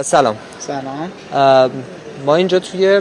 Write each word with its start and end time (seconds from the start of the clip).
سلام. 0.00 0.36
سلام. 0.58 1.10
ما 2.26 2.34
اینجا 2.36 2.58
توی 2.58 3.00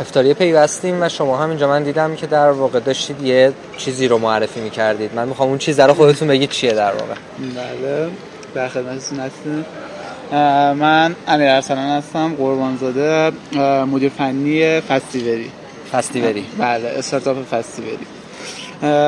افتاری 0.00 0.34
پیوستیم 0.34 1.02
و 1.02 1.08
شما 1.08 1.38
هم 1.38 1.48
اینجا 1.48 1.68
من 1.68 1.82
دیدم 1.82 2.16
که 2.16 2.26
در 2.26 2.50
واقع 2.50 2.80
داشتید 2.80 3.22
یه 3.22 3.52
چیزی 3.76 4.08
رو 4.08 4.18
معرفی 4.18 4.60
می‌کردید. 4.60 5.14
من 5.14 5.28
می‌خوام 5.28 5.48
اون 5.48 5.58
چیز 5.58 5.80
رو 5.80 5.94
خودتون 5.94 6.28
بگید 6.28 6.50
چیه 6.50 6.72
در 6.72 6.92
واقع. 6.92 7.14
بله. 7.38 8.10
در 8.54 8.68
خدمتتون 8.68 9.20
هستیم 9.20 9.64
من 10.80 11.16
امیر 11.28 11.48
ارسلان 11.48 11.88
هستم 11.98 12.34
قربانزاده 12.34 13.32
مدیر 13.84 14.12
فنی 14.18 14.80
فستیوری. 14.80 15.50
فستیوری. 15.92 16.44
بله 16.58 16.88
استارتاپ 16.88 17.36
فستیوری. 17.50 18.06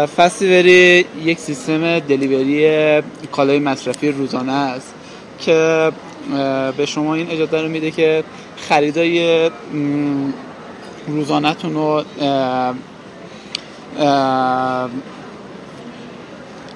فستیوری 0.07 1.07
یک 1.25 1.39
سیستم 1.39 1.99
دلیوری 1.99 3.03
کالای 3.33 3.59
مصرفی 3.59 4.13
روزانه 4.13 4.53
است 4.53 4.95
که 5.39 5.91
به 6.77 6.87
شما 6.87 7.15
این 7.15 7.31
اجازه 7.31 7.61
رو 7.61 7.69
میده 7.69 7.91
که 7.91 8.25
خریدای 8.57 9.51
روزانهتون 11.07 11.75
رو 11.75 12.05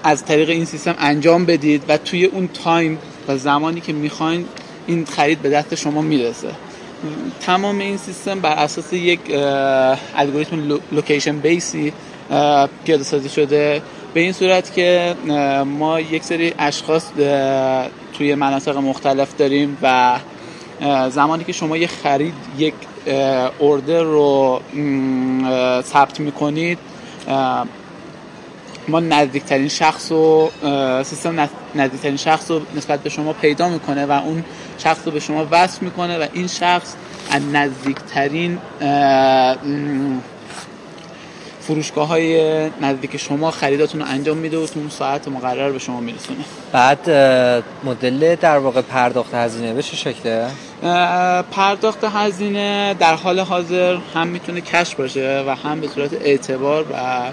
از 0.03 0.25
طریق 0.25 0.49
این 0.49 0.65
سیستم 0.65 0.95
انجام 0.99 1.45
بدید 1.45 1.83
و 1.89 1.97
توی 1.97 2.25
اون 2.25 2.49
time 2.65 2.99
و 3.29 3.39
زمانی 3.39 3.81
که 3.81 3.93
می‌خواین 3.93 4.45
این 4.87 5.05
خرید 5.05 5.43
به 5.43 5.51
دست 5.51 5.75
شما 5.75 6.03
می‌رسه. 6.03 6.49
تمام 7.41 7.79
این 7.79 7.97
سیستم 7.97 8.41
بر 8.41 8.53
اساس 8.53 8.93
یک 8.93 9.21
الگوریتم 10.17 10.81
location 10.93 11.39
base 11.39 11.82
ی 11.82 11.93
پیاده 12.85 13.05
سازی 13.05 13.29
شده. 13.29 13.83
به 14.15 14.21
این 14.21 14.33
صورت 14.33 14.75
که 14.75 15.15
ما 15.67 16.01
یک 16.01 16.25
سری 16.25 16.55
اشخاص 16.59 17.05
توی 18.19 18.35
مناطق 18.35 18.77
مختلف 18.77 19.37
داریم 19.37 19.79
و 19.83 20.19
زمانی 21.11 21.45
که 21.45 21.53
شما 21.53 21.77
یک 21.77 21.91
خرید 21.91 22.35
یک 22.59 22.75
اوردر 23.59 24.03
رو 24.03 24.61
ثبت 25.83 26.21
می‌کنید 26.21 26.79
ما 28.89 29.01
نزدیکترین 29.01 29.69
شخص 29.69 30.13
و 30.13 30.51
سیستم 31.03 31.49
نزدیکترین 31.75 32.17
شخص 32.17 32.51
رو 32.51 32.61
نسبت 32.75 33.01
به 33.01 33.11
شما 33.11 33.33
پیدا 33.33 33.69
می‌کنه 33.69 34.07
و 34.07 34.13
اون 34.13 34.45
شخص 34.79 35.01
رو 35.05 35.13
به 35.13 35.21
شما 35.21 35.47
وصل 35.51 35.85
می‌کنه 35.85 36.19
و 36.19 36.27
این 36.33 36.47
شخص 36.47 36.95
از 37.31 37.43
نزدیکترین 37.53 38.59
فروشگاه 41.69 42.09
های 42.09 42.71
نزدیک 42.81 43.17
شما 43.17 43.51
خریداتون 43.51 44.01
رو 44.01 44.07
انجام 44.07 44.37
میده 44.37 44.59
و 44.59 44.67
تو 44.67 44.81
اون 44.81 44.89
ساعت 44.89 45.29
مقرر 45.29 45.71
به 45.71 45.79
شما 45.79 46.01
میرسونه. 46.01 46.39
بعد 46.73 47.11
مدل 47.85 48.35
در 48.35 48.59
واقع 48.59 48.81
پرداخت 48.81 49.35
هزینه 49.35 49.75
به 49.75 49.83
چه 49.83 49.97
شکله؟ 49.97 50.47
پرداخت 51.51 52.05
هزینه 52.05 52.97
در 52.99 53.15
حال 53.15 53.41
حاضر 53.41 53.99
هم 54.15 54.27
می‌تونه 54.27 54.61
کش 54.61 54.95
باشه 54.95 55.45
و 55.47 55.55
هم 55.55 55.81
به 55.81 55.89
صورت 55.89 56.13
اعتبار 56.13 56.87
و 56.93 57.33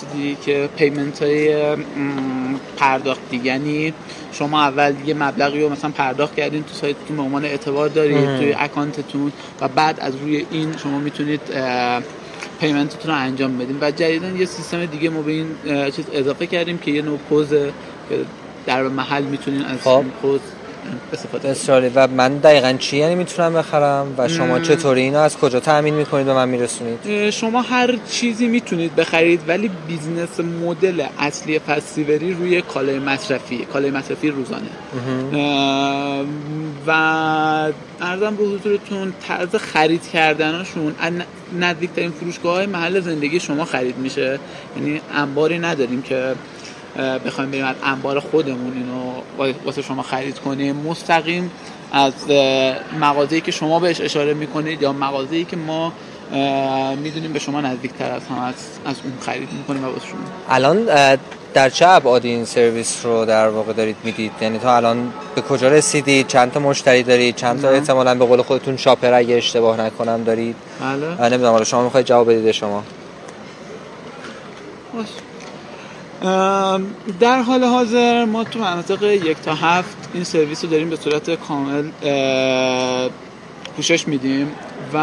چیزی 0.00 0.36
که 0.44 0.68
پیمنت 0.76 1.22
های 1.22 1.76
پرداختی. 2.76 3.40
یعنی 3.44 3.94
شما 4.32 4.62
اول 4.62 4.94
یه 5.06 5.14
مبلغی 5.14 5.62
رو 5.62 5.68
مثلا 5.68 5.90
پرداخت 5.90 6.34
کردین 6.36 6.62
تو 6.62 6.74
سایتتون 6.74 7.16
به 7.16 7.22
عنوان 7.22 7.44
اعتبار 7.44 7.88
دارید 7.88 8.38
توی 8.38 8.54
اکانتتون 8.58 9.32
و 9.60 9.68
بعد 9.68 10.00
از 10.00 10.16
روی 10.16 10.46
این 10.50 10.76
شما 10.76 10.98
می‌تونید 10.98 11.40
payment 12.62 12.96
تون 12.96 13.10
رو 13.10 13.18
انجام 13.20 13.58
بدیم 13.58 13.78
و 13.80 13.90
جدیدا 13.90 14.28
یه 14.28 14.46
سیستم 14.46 14.86
دیگه 14.86 15.10
ما 15.10 15.22
به 15.22 15.32
این 15.32 15.46
چیز 15.90 16.04
اضافه 16.12 16.46
کردیم 16.46 16.78
که 16.78 16.90
یه 16.90 17.02
نوع 17.02 17.18
پوز 17.18 17.48
که 17.48 17.72
در 18.66 18.82
محل 18.82 19.24
می‌تونین 19.24 19.62
از 19.62 19.80
خب. 19.80 20.04
پوز 20.22 20.40
استفاده 21.12 21.92
و 21.94 22.08
من 22.08 22.38
دقیقا 22.38 22.72
چی 22.72 22.96
یعنی 22.96 23.14
می‌تونم 23.14 23.54
بخرم؟ 23.54 24.14
و 24.18 24.28
شما 24.28 24.60
چطوری 24.60 25.00
اینو؟ 25.00 25.18
از 25.18 25.36
کجا 25.36 25.60
تامین 25.60 25.94
می‌کنید؟ 25.94 26.28
و 26.28 26.34
من 26.34 26.48
میرسونید؟ 26.48 27.30
شما 27.30 27.62
هر 27.62 27.98
چیزی 28.10 28.48
می‌تونید 28.48 28.96
بخرید 28.96 29.40
ولی 29.48 29.70
business 29.88 30.40
model 30.40 31.02
اصلی 31.18 31.58
Fastivery 31.58 32.34
روی 32.34 32.62
کالای 32.62 32.98
مصرفی 32.98 33.58
کالای 33.58 33.90
مصرفی 33.90 34.28
روزانه. 34.28 34.70
و 36.86 36.90
ارزم 38.00 38.36
به 38.36 38.44
حضورتون 38.44 39.12
طرز 39.28 39.56
خرید 39.56 40.10
کردنشون 40.10 40.94
نزدیکترین 41.60 42.10
فروشگاه 42.10 42.54
های 42.54 42.66
محل 42.66 43.00
زندگی 43.00 43.40
شما 43.40 43.64
خرید 43.64 43.98
میشه. 43.98 44.38
یعنی 44.76 45.00
انباری 45.14 45.58
نداریم 45.58 46.02
که 46.02 46.34
بخوایم 46.98 47.50
بریم 47.50 47.64
از 47.64 47.76
انبار 47.84 48.20
خودمون 48.20 48.72
اینو 48.72 49.54
واسه 49.64 49.82
شما 49.82 50.02
خرید 50.02 50.38
کنیم 50.38 50.76
مستقیم 50.76 51.50
از 51.92 52.12
مغازه‌ای 53.00 53.40
که 53.40 53.50
شما 53.50 53.80
بهش 53.80 54.00
اشاره 54.00 54.34
می‌کنید 54.34 54.82
یا 54.82 54.92
مغازه‌ای 54.92 55.44
که 55.44 55.56
ما 55.56 55.92
می‌دونیم 56.96 57.32
به 57.32 57.38
شما 57.38 57.60
نزدیکتر 57.60 58.10
از 58.10 58.22
هم 58.30 58.38
از, 58.38 58.54
از 58.84 58.96
اون 59.04 59.12
خرید 59.20 59.48
می‌کنیم 59.52 59.84
و 59.84 59.86
واسه 59.86 60.06
شما. 60.06 60.18
الان 60.48 60.88
در 61.54 61.70
چه 61.70 61.88
ابعادی 61.88 62.28
این 62.28 62.44
سرویس 62.44 63.00
رو 63.04 63.24
در 63.24 63.48
واقع 63.48 63.72
دارید 63.72 63.96
می‌دید؟ 64.04 64.32
یعنی 64.40 64.58
تا 64.58 64.76
الان 64.76 65.12
به 65.34 65.40
کجا 65.40 65.68
رسیدید؟ 65.68 66.26
چند 66.26 66.52
تا 66.52 66.60
مشتری 66.60 67.02
دارید؟ 67.02 67.36
چند 67.36 67.62
تا 67.62 67.68
احتمالاً 67.68 68.14
به 68.14 68.24
قول 68.24 68.42
خودتون 68.42 68.76
شاپر 68.76 69.12
اگه 69.12 69.34
اشتباه 69.34 69.80
نکنم 69.80 70.24
دارید؟ 70.24 70.56
بله. 70.80 71.28
نمی‌دونم 71.28 71.52
حالا 71.52 71.64
شما 71.64 71.84
می‌خواید 71.84 72.06
جواب 72.06 72.32
بدید 72.32 72.52
شما. 72.52 72.84
در 77.20 77.42
حال 77.46 77.64
حاضر 77.64 78.24
ما 78.24 78.44
تو 78.44 78.58
مناطق 78.58 79.02
یک 79.02 79.36
تا 79.40 79.54
هفت 79.54 79.96
این 80.14 80.24
سرویس 80.24 80.64
رو 80.64 80.70
داریم 80.70 80.90
به 80.90 80.96
صورت 80.96 81.30
کامل 81.30 81.84
پوشش 83.76 84.08
میدیم 84.08 84.52
و 84.94 84.96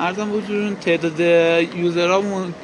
ارزم 0.00 0.24
بودون 0.24 0.76
تعداد 0.76 1.20
یوزرامون 1.76 2.54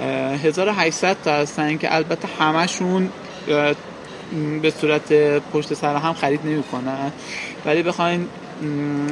1800 0.00 1.16
تا 1.24 1.32
هستن 1.32 1.76
که 1.76 1.94
البته 1.94 2.28
همشون 2.38 3.08
به 4.62 4.72
صورت 4.80 5.12
پشت 5.38 5.74
سر 5.74 5.96
هم 5.96 6.12
خرید 6.12 6.40
نمی‌کنن. 6.44 7.12
ولی 7.66 7.82
بخواین 7.82 8.28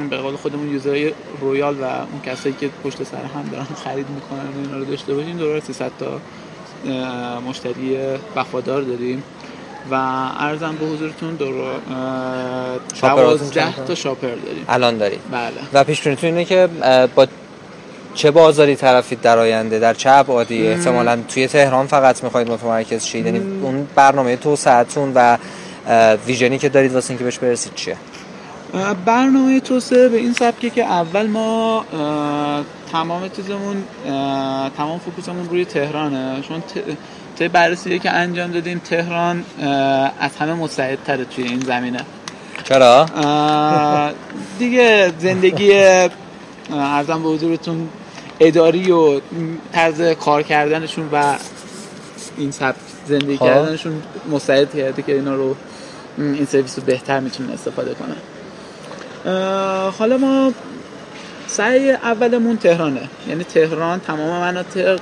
به 0.09 0.17
قول 0.17 0.35
خودمون 0.35 0.73
یوزرهای 0.73 1.13
رویال 1.41 1.75
و 1.75 1.83
اون 1.83 2.21
کسایی 2.25 2.55
که 2.59 2.69
پشت 2.83 3.03
سر 3.03 3.17
هم 3.17 3.49
دارن 3.51 3.67
خرید 3.83 4.09
می‌کنن 4.09 4.47
و 4.47 4.65
اینا 4.65 4.77
رو 4.77 4.85
داشته 4.85 5.13
باشیم 5.13 5.37
دور 5.37 5.59
300 5.59 5.91
تا 5.99 6.19
مشتری 7.49 7.97
وفادار 8.35 8.81
داریم 8.81 9.23
و 9.91 9.95
ارزم 10.39 10.75
به 10.79 10.85
حضورتون 10.85 11.35
12 11.35 13.75
تا 13.87 13.95
شاپر 13.95 14.27
داریم. 14.27 14.65
الان 14.69 14.97
داریم. 14.97 15.19
بله. 15.31 15.51
و 15.73 15.83
پیش 15.83 16.07
اینه 16.07 16.45
که 16.45 16.69
با 17.15 17.27
چه 18.15 18.31
بازاری 18.31 18.75
طرفید 18.75 19.21
در 19.21 19.39
آینده؟ 19.39 19.79
در 19.79 19.93
چه 19.93 20.09
ابعادی؟ 20.09 20.67
احتمالاً 20.67 21.19
توی 21.27 21.47
تهران 21.47 21.87
فقط 21.87 22.23
می‌خواید 22.23 22.51
متمرکز 22.51 23.03
شید. 23.03 23.25
یعنی 23.25 23.41
اون 23.61 23.87
برنامه 23.95 24.35
توسعه‌تون 24.35 25.11
و 25.15 25.37
ویژنی 26.27 26.57
که 26.57 26.69
دارید 26.69 26.93
واسه 26.93 27.11
اینکه 27.11 27.23
بهش 27.23 27.37
برسید 27.37 27.75
چیه؟ 27.75 27.97
برنامه 29.05 29.59
توسعه 29.59 30.09
به 30.09 30.17
این 30.17 30.33
سبکه 30.33 30.69
که 30.69 30.83
اول 30.83 31.27
ما 31.27 31.85
تمام 32.91 33.29
چیزمون 33.29 33.83
تمام 34.77 34.99
فوکوسمون 34.99 35.49
روی 35.49 35.65
تهرانه 35.65 36.41
چون 36.41 36.63
طی 37.39 37.47
بررسی 37.47 37.99
که 37.99 38.11
انجام 38.11 38.51
دادیم 38.51 38.79
تهران 38.79 39.45
از 40.19 40.35
همه 40.39 40.53
مستعدتره 40.53 41.25
توی 41.25 41.43
این 41.43 41.59
زمینه 41.59 41.99
چرا؟ 42.63 43.05
دیگه 44.59 45.13
زندگی 45.19 45.73
ارزم 46.71 47.23
به 47.23 47.29
حضورتون 47.29 47.89
اداری 48.39 48.91
و 48.91 49.19
طرز 49.73 50.01
کار 50.01 50.43
کردنشون 50.43 51.09
و 51.11 51.35
این 52.37 52.51
سبک 52.51 52.75
زندگی 53.07 53.37
خواه. 53.37 53.49
کردنشون 53.49 54.01
مستعد 54.31 54.75
کرده 54.75 55.01
که 55.01 55.13
اینا 55.15 55.35
رو 55.35 55.55
این 56.17 56.45
سرویس 56.45 56.79
رو 56.79 56.85
بهتر 56.85 57.19
می‌تونن 57.19 57.49
استفاده 57.49 57.93
کنن 57.93 58.15
حالا 59.97 60.17
ما 60.17 60.51
سعی 61.47 61.91
اولمون 61.91 62.57
تهرانه. 62.57 63.09
یعنی 63.27 63.43
تهران 63.43 63.99
تمام 63.99 64.41
مناطق 64.41 64.99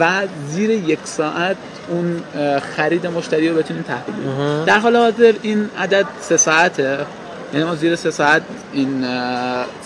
و 0.00 0.22
زیر 0.48 0.70
یک 0.70 0.98
ساعت 1.04 1.56
اون 1.88 2.22
خرید 2.76 3.06
مشتری 3.06 3.48
رو 3.48 3.56
بتونیم 3.56 3.82
تحویل 3.82 4.16
بدیم. 4.16 4.64
در 4.64 4.78
حال 4.78 4.96
حاضر 4.96 5.34
این 5.42 5.70
عدد 5.78 6.06
سه 6.20 6.36
ساعته. 6.36 6.98
یعنی 7.52 7.64
ما 7.64 7.74
زیر 7.74 7.96
سه 7.96 8.10
ساعت 8.10 8.42
این 8.72 9.06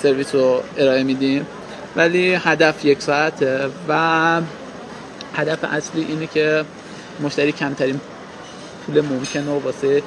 سرویس 0.02 0.34
رو 0.34 0.62
ارائه 0.76 1.02
میدیم. 1.02 1.46
ولی 1.96 2.34
هدف 2.34 2.84
یک 2.84 3.02
ساعته 3.02 3.60
و 3.88 4.40
هدف 5.34 5.58
اصلی 5.64 6.06
اینه 6.08 6.26
که 6.26 6.64
مشتری 7.20 7.52
کمترین 7.52 8.00
پول 8.86 9.00
ممکن 9.00 9.46
رو 9.46 9.58
واسه 9.58 10.02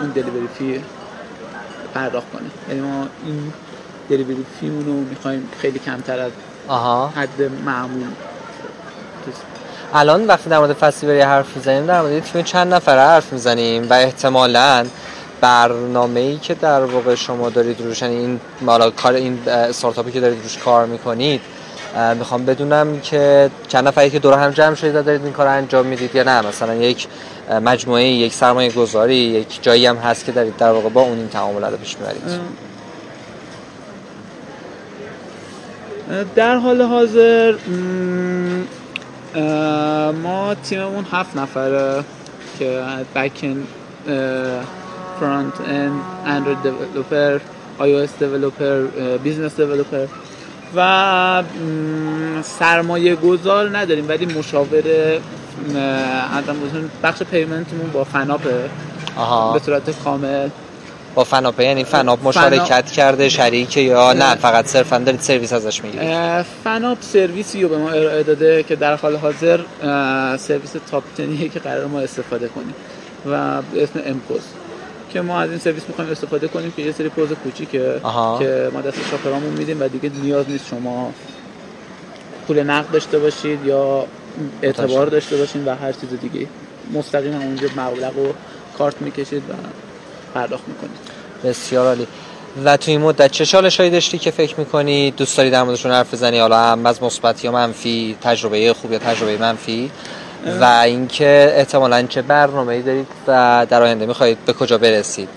اون 0.00 0.08
دلیوری 0.14 0.48
فی 0.58 0.80
پرداخت 1.98 2.26
کنه 2.32 2.48
یعنی 2.68 2.80
ما 2.80 3.06
این 3.26 3.52
دلیوری 4.10 4.46
فیمون 4.60 4.86
رو 4.86 4.92
می‌خوایم 4.92 5.48
خیلی 5.60 5.78
کمتر 5.78 6.20
از 6.20 6.32
آها. 6.68 7.08
حد 7.08 7.42
معمول 7.64 8.02
الان 9.94 10.26
وقتی 10.26 10.50
در 10.50 10.58
مورد 10.58 10.72
فستیوالی 10.72 11.20
حرف 11.20 11.56
می‌زنیم 11.56 11.86
در 11.86 12.00
مورد 12.02 12.22
تیم 12.22 12.42
چند 12.42 12.74
نفره 12.74 13.00
حرف 13.00 13.32
می‌زنیم 13.32 13.90
و 13.90 13.92
احتمالاً 13.92 14.86
برنامه 15.40 16.20
ای 16.20 16.36
که 16.36 16.54
در 16.54 16.84
واقع 16.84 17.14
شما 17.14 17.50
دارید 17.50 17.80
روش 17.80 18.02
یعنی 18.02 18.16
این 18.16 18.40
مالا 18.60 18.90
کار 18.90 19.12
این 19.12 19.48
استارتاپی 19.48 20.12
که 20.12 20.20
دارید 20.20 20.42
روش 20.42 20.58
کار 20.58 20.86
می‌کنید 20.86 21.40
می‌خوام 22.18 22.44
بدونم 22.44 23.00
که 23.00 23.50
چند 23.68 23.88
نفری 23.88 24.10
که 24.10 24.18
دور 24.18 24.38
هم 24.38 24.50
جمع 24.50 24.74
شدید 24.74 25.04
دارید 25.04 25.24
این 25.24 25.32
کار 25.32 25.46
انجام 25.46 25.86
می‌دید 25.86 26.14
یا 26.14 26.22
نه؟ 26.22 26.46
مثلا 26.46 26.74
یک 26.74 27.06
مجموعه 27.64 28.04
یک 28.04 28.34
سرمایه 28.34 28.70
گذاری 28.70 29.14
یک 29.14 29.62
جایی 29.62 29.86
هم 29.86 29.96
هست 29.96 30.24
که 30.24 30.32
دارید 30.32 30.56
در 30.56 30.70
واقع 30.70 30.88
با 30.88 31.00
اون 31.00 31.18
این 31.18 31.28
تعاملات 31.28 31.80
پیش 31.80 31.96
می‌برید. 31.98 32.22
در 36.34 36.56
حال 36.56 36.82
حاضر 36.82 37.54
ما 40.22 40.54
تیممون 40.54 41.06
هفت 41.12 41.36
نفره 41.36 42.04
که 42.58 42.82
back 43.14 43.44
end 43.44 43.66
front 45.20 45.60
end 45.68 46.00
Android 46.26 46.62
developer 46.62 47.38
iOS 47.78 48.10
developer 48.18 48.80
business 49.22 49.56
developer 49.56 50.06
و 50.76 51.42
سرمایه 52.42 53.14
گذار 53.14 53.78
نداریم 53.78 54.08
ولی 54.08 54.26
مشاور 54.26 54.82
بخش 57.02 57.22
payment 57.22 57.70
مون 57.70 57.90
با 57.92 58.04
فناپه 58.04 58.70
به 59.52 59.60
صورت 59.64 60.04
کامل. 60.04 60.48
با 61.14 61.24
فناپه 61.24 61.64
یعنی 61.64 61.84
فناپ 61.84 62.24
مشارکت 62.24 62.86
کرده 62.86 63.28
شریکه 63.28 63.80
یا 63.80 64.12
نه؟ 64.12 64.34
فقط 64.34 64.66
صرفا 64.66 64.98
دارید 64.98 65.20
سرویس 65.20 65.52
ازش 65.52 65.84
می‌گیرید. 65.84 66.42
فناپ 66.64 66.98
سرویسی 67.00 67.62
رو 67.62 67.68
به 67.68 67.78
ما 67.78 67.90
ارائه 67.90 68.22
داده 68.22 68.62
که 68.62 68.76
در 68.76 68.96
حال 68.96 69.16
حاضر 69.16 69.60
سرویس 70.36 70.72
تاپ 70.90 71.04
که 71.54 71.60
قرار 71.60 71.86
ما 71.86 72.00
استفاده 72.00 72.48
کنیم 72.48 72.74
و 73.26 73.34
اسم 73.76 74.00
mPOS. 74.06 74.40
که 75.12 75.20
ما 75.20 75.40
از 75.40 75.50
این 75.50 75.58
سرویس 75.58 75.82
می‌خوایم 75.88 76.10
استفاده 76.10 76.48
کنیم 76.48 76.72
که 76.76 76.82
یه 76.82 76.92
سری 76.92 77.08
پوز 77.08 77.28
کوچیکه 77.44 78.00
که 78.38 78.70
ما 78.72 78.80
دست 78.80 78.98
shopper 79.10 79.39
امون 79.39 79.52
میدیم 79.52 79.80
و 79.80 79.88
دیگه 79.88 80.10
نیاز 80.22 80.48
نیست 80.48 80.66
شما 80.66 81.12
پول 82.46 82.62
نقد 82.62 82.90
داشته 82.92 83.18
باشید 83.18 83.66
یا 83.66 84.06
اعتبار 84.62 85.06
داشته 85.06 85.36
باشید 85.36 85.66
و 85.66 85.74
هر 85.74 85.92
چیز 85.92 86.20
دیگه. 86.20 86.46
مستقیم 86.92 87.34
اونجا 87.34 87.68
مبلغ 87.76 88.18
و 88.18 88.32
کارت 88.78 89.02
می‌کشید 89.02 89.42
و 89.50 89.52
پرداخت 90.34 90.68
می‌کنید. 90.68 90.98
بسیار 91.44 91.86
عالی. 91.86 92.06
و 92.64 92.76
توی 92.76 92.92
این 92.92 93.00
مدت 93.00 93.30
چه 93.30 93.46
چالشایی 93.46 93.90
داشتی 93.90 94.18
که 94.18 94.30
فکر 94.30 94.54
می‌کنی 94.58 95.10
دوست 95.10 95.36
داری 95.36 95.50
در 95.50 95.62
موردشون 95.62 95.92
حرف 95.92 96.14
بزنی؟ 96.14 96.38
حالا 96.38 96.58
هم 96.58 96.86
از 96.86 97.02
مثبت 97.02 97.44
یا 97.44 97.52
منفی 97.52 98.16
تجربه 98.22 98.72
خوب 98.72 98.92
یا 98.92 98.98
تجربه 98.98 99.36
منفی؟ 99.36 99.90
و 100.60 100.64
اینکه 100.64 101.52
احتمالا 101.56 102.02
چه 102.02 102.22
برنامه 102.22 102.74
ای 102.74 102.82
دارید 102.82 103.06
و 103.26 103.66
در 103.70 103.82
آینده 103.82 104.06
می‌خواهید 104.06 104.38
به 104.46 104.52
کجا 104.52 104.78
برسید. 104.78 105.28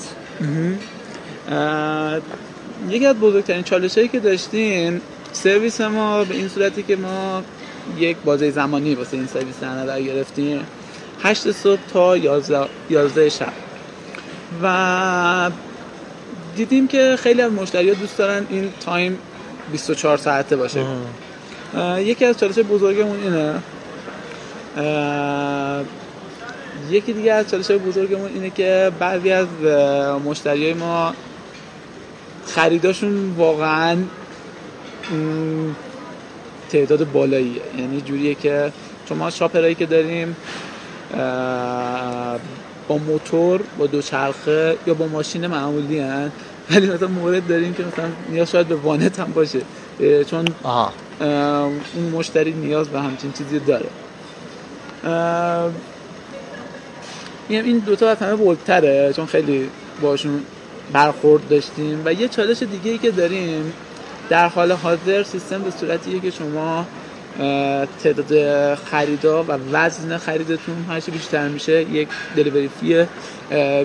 یکی 2.89 3.05
از 3.05 3.15
بزرگترین 3.15 3.63
چالش 3.63 3.95
هایی 3.97 4.07
که 4.07 4.19
داشتیم 4.19 5.01
سرویس 5.33 5.81
ما 5.81 6.23
به 6.23 6.35
این 6.35 6.47
صورتی 6.47 6.83
که 6.83 6.95
ما 6.95 7.43
یک 7.97 8.17
بازه 8.17 8.51
زمانی 8.51 8.95
واسه 8.95 9.17
این 9.17 9.27
سرویس 9.27 9.59
در 9.61 9.69
نظر 9.69 10.01
گرفتیم. 10.01 10.65
8 11.23 11.51
صبح 11.51 11.79
تا 11.93 12.17
11, 12.17 12.67
11 12.89 13.29
شب. 13.29 13.53
و 14.63 15.51
دیدیم 16.55 16.87
که 16.87 17.15
خیلی 17.19 17.41
از 17.41 17.51
مشتری 17.51 17.89
ها 17.89 17.95
دوست 17.95 18.17
دارن 18.17 18.45
این 18.49 18.69
time 18.85 19.17
24 19.71 20.17
ساعته 20.17 20.55
باشه. 20.55 20.85
یکی 21.97 22.25
از 22.25 22.39
چالش 22.39 22.59
بزرگمون 22.59 23.23
اینه 23.23 23.53
یکی 26.89 27.13
دیگه 27.13 27.33
از 27.33 27.51
چالش 27.51 27.71
بزرگمون 27.71 28.31
اینه 28.33 28.49
که 28.49 28.91
بعضی 28.99 29.31
از 29.31 29.47
مشتری 30.25 30.63
های 30.63 30.73
ما 30.73 31.13
خریداشون 32.45 33.35
واقعا 33.37 33.97
تعداد 36.69 37.11
بالاییه. 37.11 37.61
یعنی 37.77 38.01
جوریه 38.01 38.35
که 38.35 38.71
شما 39.09 39.29
شاپرایی 39.29 39.75
که 39.75 39.85
داریم 39.85 40.35
با 42.87 42.97
موتور 42.97 43.61
با 43.77 43.87
دوچرخه 43.87 44.77
یا 44.87 44.93
با 44.93 45.07
ماشین 45.07 45.47
معمولی 45.47 45.99
هن 45.99 46.31
ولی 46.71 46.89
مثلا 46.89 47.07
مورد 47.07 47.47
داریم 47.47 47.73
که 47.73 47.83
مثلا 47.83 48.05
نیاز 48.29 48.51
شاید 48.51 48.67
به 48.67 48.75
وانت 48.75 49.19
هم 49.19 49.31
باشه. 49.31 49.59
چون 50.29 50.45
اون 51.95 52.09
مشتری 52.13 52.51
نیاز 52.51 52.89
به 52.89 53.01
همچین 53.01 53.31
چیزی 53.31 53.59
داره. 53.59 53.85
این 57.49 57.77
دوتا 57.77 58.09
از 58.09 58.17
همه 58.17 58.35
بولتره 58.35 59.13
چون 59.15 59.25
خیلی 59.25 59.69
باشون 60.01 60.41
برخورد 60.93 61.47
داشتیم. 61.49 62.01
و 62.05 62.13
یه 62.13 62.27
چالش 62.27 62.63
دیگه 62.63 62.91
ای 62.91 62.97
که 62.97 63.11
داریم 63.11 63.73
در 64.29 64.47
حال 64.47 64.71
حاضر 64.71 65.23
سیستم 65.23 65.61
به 65.61 65.71
صورتیه 65.71 66.19
که 66.19 66.31
شما 66.31 66.85
تعداد 68.03 68.75
خریدا 68.75 69.43
و 69.43 69.51
وزن 69.71 70.17
خریدتون 70.17 70.85
هرچی 70.89 71.11
بیشتر 71.11 71.47
میشه 71.47 71.81
یک 71.81 72.07
دلیوری 72.35 72.69
فی 72.81 73.05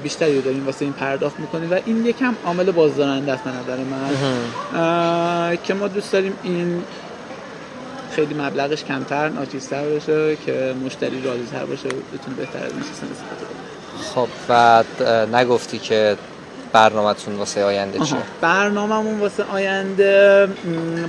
بیشتری 0.00 0.36
رو 0.36 0.42
داریم 0.42 0.66
واسه 0.66 0.84
این 0.84 0.92
پرداخت 0.92 1.40
می‌کنیم. 1.40 1.70
و 1.70 1.78
این 1.84 2.06
یکم 2.06 2.34
عامل 2.44 2.70
بازدارنده 2.70 3.32
است 3.32 3.44
به 3.44 3.50
نظر 3.50 3.76
من. 3.76 5.56
که 5.56 5.74
ما 5.74 5.88
دوست 5.88 6.12
داریم 6.12 6.32
این 6.42 6.82
خیلی 8.16 8.34
مبلغش 8.34 8.84
کمتر 8.84 9.28
ناچیزتر 9.28 9.84
بشه 9.84 10.36
که 10.46 10.74
مشتری 10.84 11.22
راضی 11.22 11.46
تر 11.52 11.64
باشه 11.64 11.88
بتونه 11.88 12.36
بهتر 12.36 12.58
از 12.58 12.72
این 12.72 12.82
سیستم 12.82 13.06
استفاده 13.12 13.46
خب 14.14 14.28
بعد 14.48 15.02
نگفتی 15.34 15.78
که 15.78 16.16
برنامهتون 16.72 17.34
واسه 17.34 17.64
آینده 17.64 17.98
چیه؟ 17.98 18.18
برنامهمون 18.40 19.20
واسه 19.20 19.44
آینده 19.52 20.48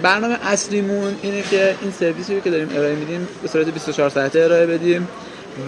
برنامه 0.02 0.38
اصلیمون 0.44 1.16
اینه 1.22 1.42
که 1.42 1.76
این 1.82 1.92
سرویسی 1.92 2.36
رو 2.36 2.42
که 2.42 2.50
داریم 2.50 2.70
ارائه 2.76 2.96
میدیم 2.96 3.28
به 3.42 3.48
صورت 3.48 3.68
24 3.68 4.10
ساعته 4.10 4.40
ارائه 4.40 4.66
بدیم 4.66 5.08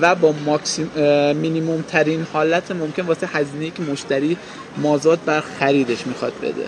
و 0.02 0.16
با 0.16 0.34
ماکسیم 0.46 0.92
مینیموم 1.36 1.82
ترین 1.82 2.28
حالت 2.34 2.72
ممکن 2.72 3.04
واسه 3.04 3.28
هزینه 3.28 3.70
که 3.70 3.82
مشتری 3.84 4.38
مازاد 4.78 5.20
بر 5.26 5.44
خریدش 5.60 6.08
می‌خواد 6.08 6.34
بده. 6.42 6.66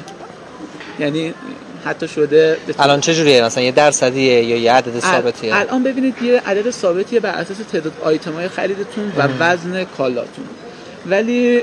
یعنی 1.00 1.34
حتی 1.86 2.08
شده 2.08 2.58
الان 2.80 3.00
چه 3.00 3.14
جوریه؟ 3.16 3.46
مثلا 3.46 3.64
یه 3.64 3.72
درصدیه 3.72 4.44
یا 4.44 4.58
یه 4.58 4.72
عدد 4.72 5.00
ثابتیه؟ 5.00 5.56
الان 5.56 5.84
ببینید 5.84 6.22
یه 6.22 6.42
عدد 6.46 6.70
ثابتیه 6.70 7.20
بر 7.20 7.30
اساس 7.30 7.58
تعداد 7.72 7.94
آیتم 8.04 8.34
های 8.34 8.48
خریدتون 8.48 9.14
و 9.18 9.28
وزن 9.40 9.84
کالاتون. 9.84 10.46
ولی 11.06 11.62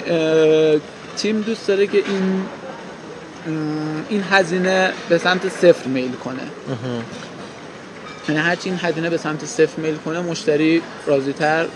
تیم 1.17 1.41
دوست 1.41 1.67
داره 1.69 1.87
که 1.87 1.99
این 1.99 2.43
این 4.09 4.25
هزینه 4.31 4.93
به 5.09 5.19
سمت 5.19 5.49
صفر 5.49 5.87
میل 5.87 6.13
کنه. 6.13 6.43
یعنی 8.29 8.41
هرچی 8.41 8.69
این 8.69 8.79
هزینه 8.83 9.11
به 9.11 9.17
سمت 9.17 9.45
صفر 9.45 9.81
میل 9.81 9.97
کنه 9.97 10.21
مشتری 10.21 10.83
راضی 11.07 11.33
تر 11.33 11.67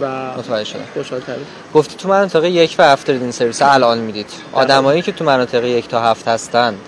و 0.00 0.32
متوجه 0.38 0.64
شدم. 0.64 0.84
خوشحال‌تر. 0.94 1.36
گفتی 1.74 1.96
تو 1.96 2.08
مناطق 2.08 2.44
یک 2.44 2.74
و 2.78 2.82
هفت 2.82 3.06
دارید 3.06 3.22
این 3.22 3.30
سرویس 3.30 3.62
الان 3.62 3.98
می‌دید. 3.98 4.30
آدمایی 4.52 5.02
که 5.02 5.12
تو 5.12 5.24
مناطق 5.24 5.64
یک 5.64 5.88
تا 5.88 6.02
هفت 6.02 6.28
هستند 6.28 6.78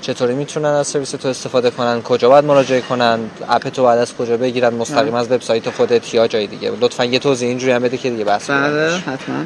چطوری 0.00 0.34
می‌تونن 0.34 0.68
از 0.68 0.86
سرویس 0.86 1.10
تو 1.10 1.28
استفاده 1.28 1.70
کنن؟ 1.70 2.02
کجا 2.02 2.28
باید 2.28 2.44
مراجعه 2.44 2.80
کنن؟ 2.80 3.18
app 3.48 3.68
تو 3.68 3.84
بعد 3.84 3.98
از 3.98 4.16
کجا 4.16 4.36
بگیرن؟ 4.36 4.74
مستقیم 4.74 5.14
از 5.14 5.32
وبسایت 5.32 5.70
خودت 5.70 6.14
یا 6.14 6.26
جای 6.26 6.46
دیگه؟ 6.46 6.72
لطفا 6.80 7.04
یه 7.04 7.18
توضیح 7.18 7.48
اینجوری 7.48 7.72
هم 7.72 7.82
بده 7.82 7.96
که 7.96 8.10
دیگه 8.10 8.24
بس 8.24 8.50
بله 8.50 8.90
حتما. 8.90 9.44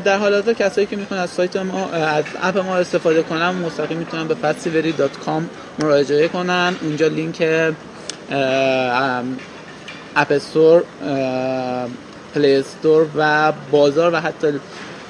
در 0.00 0.18
حال 0.18 0.34
حاضر 0.34 0.52
کسایی 0.52 0.86
که 0.86 0.96
می‌خوان 0.96 1.20
از 1.20 1.30
سایت 1.30 1.56
ما 1.56 1.88
از 1.90 2.24
app 2.42 2.58
ما 2.58 2.76
استفاده 2.76 3.22
کنن 3.22 3.50
مستقیم 3.50 3.98
می‌تونن 3.98 4.28
به 4.28 4.36
fastivery.com 4.42 5.42
مراجعه 5.78 6.28
کنن. 6.28 6.76
اونجا 6.82 7.06
لینک 7.06 7.42
App 10.16 10.32
Store 10.32 10.82
Play 12.34 12.54
Store 12.54 13.06
و 13.16 13.52
بازار 13.70 14.14
و 14.14 14.16
حتی 14.16 14.46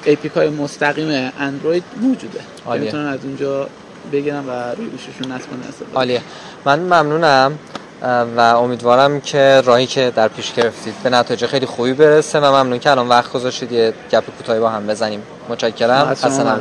ایپیک 0.05 0.31
های 0.31 0.49
مستقیم 0.49 1.31
اندروید 1.39 1.83
موجوده. 2.01 2.39
می‌تونن 2.79 3.05
از 3.05 3.19
اونجا 3.23 3.67
بگیرن 4.11 4.45
و 4.45 4.75
روی 4.77 4.87
گوششون 4.87 5.31
نصب 5.31 5.49
کنن 5.49 5.59
عالیه. 5.95 6.21
من 6.65 6.79
ممنونم 6.79 7.59
و 8.37 8.39
امیدوارم 8.39 9.21
که 9.21 9.61
راهی 9.65 9.85
که 9.85 10.11
در 10.15 10.27
پیش 10.27 10.53
گرفتید 10.53 10.93
به 11.03 11.09
نتایج 11.09 11.45
خیلی 11.45 11.65
خوبی 11.65 11.93
برسه 11.93 12.39
و 12.39 12.45
ممنون 12.45 12.79
که 12.79 12.91
الان 12.91 13.07
وقت 13.07 13.31
گذاشتید 13.31 13.71
یه 13.71 13.93
گپ 14.11 14.23
کوتاهی 14.37 14.59
با 14.59 14.69
هم 14.69 14.87
بزنیم. 14.87 15.23
متشکرم. 15.49 16.07
حسن 16.07 16.59